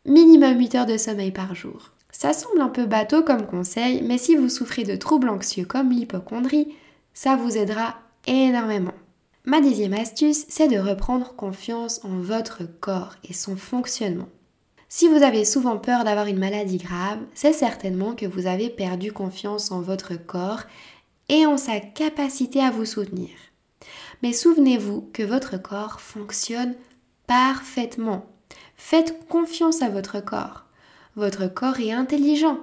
minimum 0.06 0.58
8 0.58 0.75
heures 0.75 0.86
de 0.86 0.98
sommeil 0.98 1.32
par 1.32 1.56
jour. 1.56 1.92
Ça 2.12 2.32
semble 2.32 2.62
un 2.62 2.70
peu 2.70 2.86
bateau 2.86 3.24
comme 3.24 3.46
conseil, 3.46 4.01
mais 4.04 4.18
si 4.18 4.36
vous 4.36 4.48
souffrez 4.48 4.84
de 4.84 4.96
troubles 4.96 5.30
anxieux 5.30 5.65
comme 5.65 5.89
l'hypochondrie, 5.89 6.74
ça 7.13 7.36
vous 7.36 7.58
aidera 7.58 7.96
énormément. 8.27 8.94
Ma 9.44 9.60
dixième 9.60 9.94
astuce, 9.94 10.46
c'est 10.48 10.68
de 10.68 10.77
reprendre 10.77 11.36
confiance 11.36 12.00
en 12.04 12.20
votre 12.20 12.63
corps 12.80 13.15
et 13.27 13.34
son 13.34 13.56
fonctionnement. 13.58 14.30
Si 14.88 15.08
vous 15.08 15.24
avez 15.24 15.44
souvent 15.44 15.77
peur 15.77 16.04
d'avoir 16.04 16.27
une 16.27 16.39
maladie 16.39 16.77
grave, 16.77 17.20
c'est 17.34 17.54
certainement 17.54 18.15
que 18.15 18.25
vous 18.25 18.48
avez 18.48 18.70
perdu 18.70 19.12
confiance 19.12 19.72
en 19.72 19.82
votre 19.82 20.15
corps 20.15 20.63
et 21.29 21.46
en 21.46 21.58
sa 21.58 21.79
capacité 21.79 22.62
à 22.62 22.72
vous 22.72 22.86
soutenir. 22.86 23.29
Mais 24.24 24.34
souvenez-vous 24.34 25.10
que 25.13 25.24
votre 25.24 25.62
corps 25.62 26.01
fonctionne 26.01 26.75
parfaitement. 27.27 28.25
Faites 28.77 29.27
confiance 29.27 29.82
à 29.82 29.89
votre 29.89 30.20
corps. 30.20 30.65
Votre 31.15 31.48
corps 31.48 31.79
est 31.79 31.91
intelligent. 31.91 32.60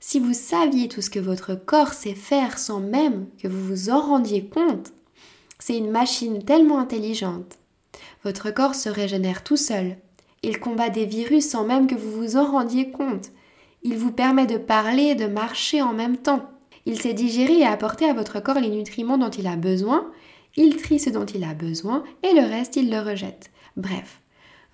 Si 0.00 0.18
vous 0.18 0.32
saviez 0.32 0.88
tout 0.88 1.02
ce 1.02 1.10
que 1.10 1.18
votre 1.18 1.54
corps 1.54 1.92
sait 1.92 2.14
faire 2.14 2.58
sans 2.58 2.80
même 2.80 3.26
que 3.40 3.48
vous 3.48 3.62
vous 3.62 3.90
en 3.90 4.00
rendiez 4.00 4.46
compte, 4.46 4.92
c'est 5.58 5.76
une 5.76 5.90
machine 5.90 6.42
tellement 6.42 6.78
intelligente. 6.78 7.58
Votre 8.24 8.50
corps 8.50 8.74
se 8.74 8.88
régénère 8.88 9.44
tout 9.44 9.58
seul. 9.58 9.98
Il 10.42 10.58
combat 10.58 10.88
des 10.88 11.04
virus 11.04 11.48
sans 11.48 11.64
même 11.64 11.86
que 11.86 11.94
vous 11.94 12.10
vous 12.10 12.36
en 12.36 12.50
rendiez 12.50 12.90
compte. 12.90 13.30
Il 13.82 13.98
vous 13.98 14.12
permet 14.12 14.46
de 14.46 14.56
parler 14.56 15.04
et 15.04 15.14
de 15.14 15.26
marcher 15.26 15.82
en 15.82 15.92
même 15.92 16.16
temps. 16.16 16.48
Il 16.86 17.00
sait 17.00 17.14
digérer 17.14 17.58
et 17.58 17.66
apporter 17.66 18.06
à 18.06 18.14
votre 18.14 18.40
corps 18.40 18.60
les 18.60 18.70
nutriments 18.70 19.18
dont 19.18 19.30
il 19.30 19.46
a 19.46 19.56
besoin, 19.56 20.10
il 20.56 20.76
trie 20.76 20.98
ce 20.98 21.10
dont 21.10 21.26
il 21.26 21.44
a 21.44 21.54
besoin 21.54 22.04
et 22.22 22.32
le 22.32 22.46
reste 22.46 22.76
il 22.76 22.90
le 22.90 23.00
rejette. 23.00 23.50
Bref, 23.76 24.20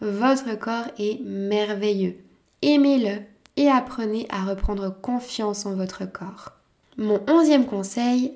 votre 0.00 0.58
corps 0.58 0.88
est 0.98 1.20
merveilleux. 1.24 2.16
Aimez-le 2.62 3.22
et 3.56 3.68
apprenez 3.68 4.26
à 4.30 4.44
reprendre 4.44 4.94
confiance 5.00 5.66
en 5.66 5.74
votre 5.74 6.10
corps. 6.10 6.52
Mon 6.96 7.20
onzième 7.28 7.66
conseil 7.66 8.32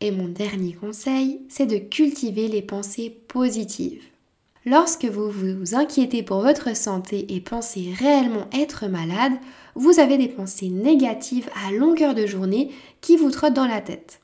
et 0.00 0.10
mon 0.10 0.28
dernier 0.28 0.72
conseil, 0.72 1.40
c'est 1.48 1.66
de 1.66 1.78
cultiver 1.78 2.48
les 2.48 2.62
pensées 2.62 3.10
positives. 3.28 4.02
Lorsque 4.66 5.04
vous 5.04 5.30
vous 5.30 5.74
inquiétez 5.74 6.22
pour 6.22 6.40
votre 6.40 6.74
santé 6.74 7.34
et 7.34 7.40
pensez 7.40 7.92
réellement 7.98 8.48
être 8.52 8.86
malade, 8.86 9.34
vous 9.74 10.00
avez 10.00 10.16
des 10.16 10.28
pensées 10.28 10.70
négatives 10.70 11.50
à 11.66 11.72
longueur 11.72 12.14
de 12.14 12.26
journée 12.26 12.70
qui 13.02 13.16
vous 13.16 13.30
trottent 13.30 13.52
dans 13.52 13.66
la 13.66 13.82
tête. 13.82 14.20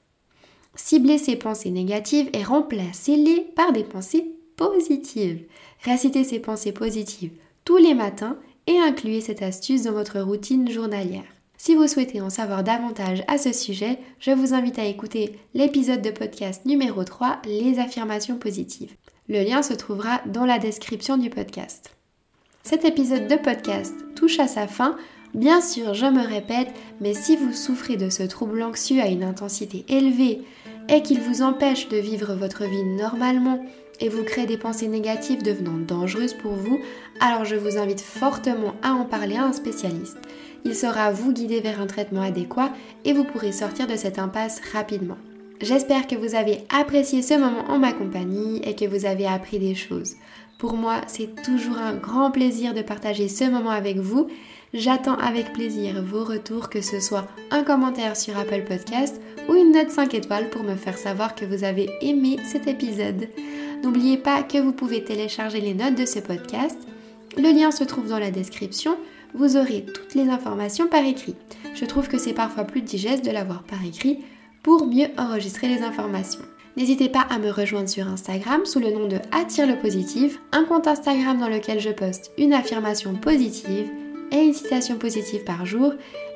Ciblez 0.74 1.18
ces 1.18 1.36
pensées 1.36 1.70
négatives 1.70 2.30
et 2.32 2.42
remplacez-les 2.42 3.52
par 3.54 3.72
des 3.72 3.84
pensées 3.84 4.32
positives. 4.56 5.44
Récitez 5.84 6.24
ces 6.24 6.40
pensées 6.40 6.72
positives 6.72 7.32
tous 7.66 7.76
les 7.76 7.94
matins 7.94 8.38
et 8.66 8.78
incluez 8.78 9.20
cette 9.20 9.42
astuce 9.42 9.82
dans 9.82 9.92
votre 9.92 10.20
routine 10.20 10.70
journalière. 10.70 11.24
Si 11.58 11.74
vous 11.74 11.86
souhaitez 11.86 12.22
en 12.22 12.30
savoir 12.30 12.64
davantage 12.64 13.22
à 13.28 13.36
ce 13.36 13.52
sujet, 13.52 13.98
je 14.18 14.30
vous 14.30 14.54
invite 14.54 14.78
à 14.78 14.86
écouter 14.86 15.38
l'épisode 15.52 16.00
de 16.00 16.10
podcast 16.10 16.64
numéro 16.64 17.04
3, 17.04 17.42
les 17.44 17.78
affirmations 17.78 18.38
positives. 18.38 18.94
Le 19.30 19.44
lien 19.44 19.62
se 19.62 19.74
trouvera 19.74 20.20
dans 20.26 20.44
la 20.44 20.58
description 20.58 21.16
du 21.16 21.30
podcast. 21.30 21.94
Cet 22.64 22.84
épisode 22.84 23.28
de 23.28 23.36
podcast 23.36 23.94
touche 24.16 24.40
à 24.40 24.48
sa 24.48 24.66
fin. 24.66 24.96
Bien 25.34 25.60
sûr, 25.60 25.94
je 25.94 26.06
me 26.06 26.26
répète, 26.26 26.66
mais 27.00 27.14
si 27.14 27.36
vous 27.36 27.52
souffrez 27.52 27.96
de 27.96 28.10
ce 28.10 28.24
trouble 28.24 28.60
anxieux 28.60 29.00
à 29.00 29.06
une 29.06 29.22
intensité 29.22 29.84
élevée 29.88 30.40
et 30.88 31.02
qu'il 31.02 31.20
vous 31.20 31.42
empêche 31.42 31.88
de 31.88 31.96
vivre 31.96 32.34
votre 32.34 32.64
vie 32.64 32.82
normalement 32.82 33.64
et 34.00 34.08
vous 34.08 34.24
crée 34.24 34.46
des 34.46 34.58
pensées 34.58 34.88
négatives 34.88 35.44
devenant 35.44 35.78
dangereuses 35.78 36.34
pour 36.34 36.54
vous, 36.54 36.80
alors 37.20 37.44
je 37.44 37.54
vous 37.54 37.78
invite 37.78 38.00
fortement 38.00 38.74
à 38.82 38.94
en 38.94 39.04
parler 39.04 39.36
à 39.36 39.44
un 39.44 39.52
spécialiste. 39.52 40.18
Il 40.64 40.74
saura 40.74 41.12
vous 41.12 41.32
guider 41.32 41.60
vers 41.60 41.80
un 41.80 41.86
traitement 41.86 42.22
adéquat 42.22 42.72
et 43.04 43.12
vous 43.12 43.22
pourrez 43.22 43.52
sortir 43.52 43.86
de 43.86 43.94
cette 43.94 44.18
impasse 44.18 44.60
rapidement. 44.72 45.18
J'espère 45.60 46.06
que 46.06 46.16
vous 46.16 46.34
avez 46.34 46.58
apprécié 46.70 47.20
ce 47.20 47.34
moment 47.34 47.64
en 47.68 47.78
ma 47.78 47.92
compagnie 47.92 48.62
et 48.64 48.74
que 48.74 48.86
vous 48.86 49.04
avez 49.04 49.26
appris 49.26 49.58
des 49.58 49.74
choses. 49.74 50.14
Pour 50.58 50.72
moi, 50.72 51.02
c'est 51.06 51.42
toujours 51.42 51.76
un 51.76 51.94
grand 51.94 52.30
plaisir 52.30 52.72
de 52.72 52.80
partager 52.80 53.28
ce 53.28 53.44
moment 53.44 53.70
avec 53.70 53.98
vous. 53.98 54.28
J'attends 54.72 55.18
avec 55.18 55.52
plaisir 55.52 56.02
vos 56.02 56.24
retours, 56.24 56.70
que 56.70 56.80
ce 56.80 56.98
soit 56.98 57.28
un 57.50 57.62
commentaire 57.62 58.16
sur 58.16 58.38
Apple 58.38 58.64
Podcast 58.66 59.20
ou 59.50 59.54
une 59.54 59.72
note 59.72 59.90
5 59.90 60.14
étoiles 60.14 60.48
pour 60.48 60.62
me 60.62 60.76
faire 60.76 60.96
savoir 60.96 61.34
que 61.34 61.44
vous 61.44 61.62
avez 61.62 61.90
aimé 62.00 62.38
cet 62.44 62.66
épisode. 62.66 63.28
N'oubliez 63.82 64.16
pas 64.16 64.42
que 64.42 64.58
vous 64.58 64.72
pouvez 64.72 65.04
télécharger 65.04 65.60
les 65.60 65.74
notes 65.74 65.94
de 65.94 66.06
ce 66.06 66.20
podcast. 66.20 66.78
Le 67.36 67.52
lien 67.54 67.70
se 67.70 67.84
trouve 67.84 68.08
dans 68.08 68.18
la 68.18 68.30
description. 68.30 68.96
Vous 69.34 69.58
aurez 69.58 69.84
toutes 69.84 70.14
les 70.14 70.28
informations 70.30 70.88
par 70.88 71.04
écrit. 71.04 71.34
Je 71.74 71.84
trouve 71.84 72.08
que 72.08 72.18
c'est 72.18 72.32
parfois 72.32 72.64
plus 72.64 72.80
digeste 72.80 73.24
de 73.26 73.30
l'avoir 73.30 73.62
par 73.62 73.84
écrit 73.84 74.20
pour 74.62 74.86
mieux 74.86 75.08
enregistrer 75.18 75.68
les 75.68 75.82
informations. 75.82 76.44
N'hésitez 76.76 77.08
pas 77.08 77.26
à 77.28 77.38
me 77.38 77.50
rejoindre 77.50 77.88
sur 77.88 78.06
Instagram 78.06 78.64
sous 78.64 78.78
le 78.78 78.90
nom 78.90 79.08
de 79.08 79.18
Attire 79.32 79.66
le 79.66 79.76
positif, 79.76 80.40
un 80.52 80.64
compte 80.64 80.86
Instagram 80.86 81.38
dans 81.38 81.48
lequel 81.48 81.80
je 81.80 81.90
poste 81.90 82.32
une 82.38 82.52
affirmation 82.52 83.14
positive 83.14 83.90
et 84.32 84.38
une 84.38 84.54
citation 84.54 84.96
positive 84.96 85.44
par 85.44 85.66
jour 85.66 85.92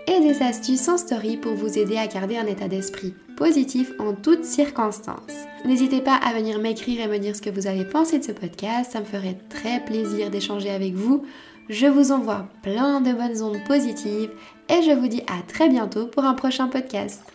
et 0.06 0.20
des 0.20 0.42
astuces 0.42 0.88
en 0.88 0.98
story 0.98 1.36
pour 1.36 1.54
vous 1.54 1.78
aider 1.78 1.96
à 1.96 2.06
garder 2.06 2.36
un 2.36 2.46
état 2.46 2.68
d'esprit 2.68 3.14
positif 3.36 3.92
en 3.98 4.12
toutes 4.12 4.44
circonstances. 4.44 5.46
N'hésitez 5.64 6.00
pas 6.00 6.16
à 6.16 6.34
venir 6.34 6.58
m'écrire 6.58 7.00
et 7.00 7.08
me 7.08 7.18
dire 7.18 7.34
ce 7.34 7.42
que 7.42 7.50
vous 7.50 7.66
avez 7.66 7.84
pensé 7.84 8.18
de 8.18 8.24
ce 8.24 8.32
podcast, 8.32 8.92
ça 8.92 9.00
me 9.00 9.04
ferait 9.04 9.38
très 9.48 9.80
plaisir 9.80 10.30
d'échanger 10.30 10.70
avec 10.70 10.94
vous. 10.94 11.24
Je 11.68 11.86
vous 11.86 12.12
envoie 12.12 12.48
plein 12.62 13.00
de 13.00 13.12
bonnes 13.12 13.42
ondes 13.42 13.64
positives 13.66 14.30
et 14.68 14.82
je 14.82 14.92
vous 14.92 15.08
dis 15.08 15.22
à 15.22 15.42
très 15.46 15.68
bientôt 15.68 16.06
pour 16.06 16.24
un 16.24 16.34
prochain 16.34 16.68
podcast. 16.68 17.33